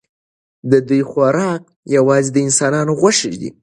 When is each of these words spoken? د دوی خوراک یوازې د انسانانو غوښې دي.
د 0.71 0.73
دوی 0.87 1.01
خوراک 1.09 1.63
یوازې 1.95 2.29
د 2.33 2.37
انسانانو 2.47 2.91
غوښې 3.01 3.31
دي. 3.41 3.49